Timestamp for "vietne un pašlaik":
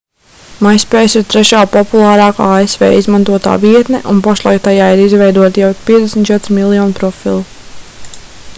3.65-4.65